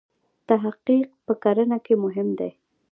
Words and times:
تحقیق 0.47 1.07
په 1.25 1.33
کرنه 1.43 1.77
کې 1.85 1.93
مهم 2.03 2.27
دی. 2.39 2.51